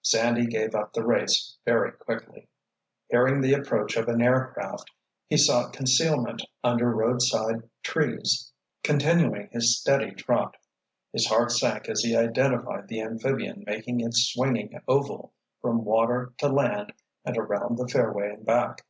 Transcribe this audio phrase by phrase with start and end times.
[0.00, 2.48] Sandy gave up the race very quickly.
[3.10, 4.90] Hearing the approach of an aircraft
[5.26, 8.50] he sought concealment under roadside trees,
[8.82, 10.56] continuing his steady trot.
[11.12, 16.48] His heart sank as he identified the amphibian making its swinging oval from water to
[16.48, 16.94] land
[17.26, 18.86] and around the fairway and back.